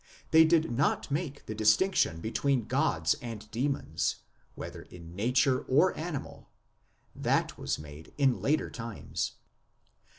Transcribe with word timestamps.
They 0.31 0.45
did 0.45 0.71
not 0.71 1.11
make 1.11 1.45
the 1.45 1.53
distinction 1.53 2.21
between 2.21 2.65
gods 2.65 3.13
and 3.21 3.45
demons, 3.51 4.15
whether 4.55 4.81
in 4.81 5.15
nature 5.15 5.59
or 5.65 5.95
animal, 5.95 6.49
that 7.15 7.55
was 7.55 7.77
made 7.77 8.11
in 8.17 8.41
later 8.41 8.71
times. 8.71 9.33